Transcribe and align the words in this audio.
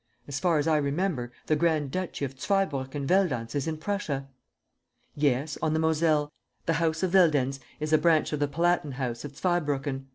As 0.27 0.39
far 0.39 0.57
as 0.57 0.67
I 0.67 0.77
remember, 0.77 1.31
the 1.45 1.55
Grand 1.55 1.91
duchy 1.91 2.25
of 2.25 2.33
Zweibrucken 2.35 3.05
Veldenz 3.05 3.53
is 3.53 3.67
in 3.67 3.77
Prussia?" 3.77 4.27
"Yes, 5.13 5.59
on 5.61 5.73
the 5.73 5.79
Moselle. 5.79 6.31
The 6.65 6.73
house 6.81 7.03
of 7.03 7.11
Veldenz 7.11 7.59
is 7.79 7.93
a 7.93 7.99
branch 7.99 8.33
of 8.33 8.39
the 8.39 8.47
Palatine 8.47 8.93
house 8.93 9.23
of 9.23 9.35
Zweibrucken. 9.37 10.07